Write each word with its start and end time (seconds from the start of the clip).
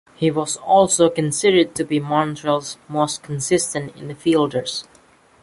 He 0.15 0.31
was 0.31 0.57
also 0.57 1.11
considered 1.11 1.75
to 1.75 1.83
be 1.83 1.99
Montreal's 1.99 2.79
most 2.89 3.21
consistent 3.21 3.95
infielder. 3.95 4.83